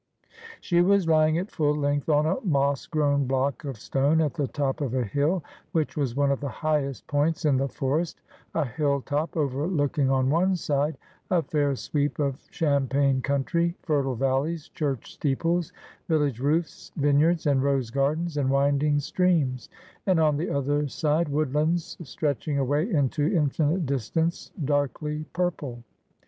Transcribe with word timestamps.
She 0.61 0.81
was 0.81 1.07
lying 1.07 1.37
at 1.37 1.51
full 1.51 1.75
length 1.75 2.09
on 2.09 2.25
a 2.25 2.41
moss 2.41 2.87
grown 2.87 3.27
block 3.27 3.63
of 3.65 3.77
stone 3.77 4.19
at 4.19 4.33
the 4.33 4.47
top 4.47 4.81
of 4.81 4.95
a 4.95 5.03
hill, 5.03 5.43
which 5.73 5.95
was 5.95 6.15
one 6.15 6.31
of 6.31 6.39
the 6.39 6.49
highest 6.49 7.05
points 7.05 7.45
in 7.45 7.57
the 7.57 7.67
forest, 7.67 8.19
a 8.55 8.65
hill 8.65 9.01
top 9.01 9.37
overlooking 9.37 10.09
on 10.09 10.31
one 10.31 10.55
side 10.55 10.97
a 11.29 11.43
fair 11.43 11.75
sweep 11.75 12.17
of 12.17 12.49
cham 12.49 12.87
pagne 12.87 13.21
country, 13.21 13.75
fertile 13.83 14.15
valleys, 14.15 14.69
church 14.69 15.13
steeples, 15.13 15.71
village 16.07 16.39
roofs, 16.39 16.91
vineyards 16.97 17.45
and 17.45 17.61
rose 17.61 17.91
gardens, 17.91 18.37
and 18.37 18.49
winding 18.49 18.99
streams; 18.99 19.69
and 20.07 20.19
on 20.19 20.35
the 20.35 20.49
other 20.49 20.87
side, 20.87 21.29
woodlands 21.29 21.95
stretching 22.01 22.57
away 22.57 22.89
into 22.89 23.31
infinite 23.37 23.85
distance, 23.85 24.51
darkly 24.65 25.25
purple. 25.31 25.83